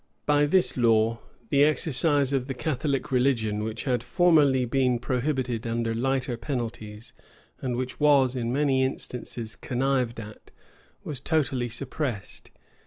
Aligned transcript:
[]By 0.25 0.47
this 0.47 0.77
law, 0.77 1.19
the 1.51 1.63
exercise 1.63 2.33
of 2.33 2.47
the 2.47 2.55
Catholic 2.55 3.11
religion, 3.11 3.61
which 3.63 3.83
had 3.83 4.01
formerly 4.01 4.65
been 4.65 4.97
prohibited 4.97 5.67
under 5.67 5.93
lighter 5.93 6.37
penalties, 6.37 7.13
and 7.61 7.75
which 7.75 7.99
was 7.99 8.35
in 8.35 8.51
many 8.51 8.83
instances 8.83 9.55
connived 9.55 10.19
at, 10.19 10.49
was 11.03 11.19
totally 11.19 11.69
suppressed. 11.69 12.49